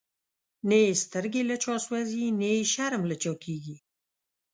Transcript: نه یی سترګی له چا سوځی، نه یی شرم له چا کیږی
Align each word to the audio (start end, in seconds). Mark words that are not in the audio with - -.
نه 0.69 0.77
یی 0.83 0.91
سترګی 1.03 1.41
له 1.49 1.55
چا 1.63 1.75
سوځی، 1.85 2.25
نه 2.39 2.47
یی 2.53 2.63
شرم 2.73 3.01
له 3.09 3.15
چا 3.23 3.33
کیږی 3.43 3.77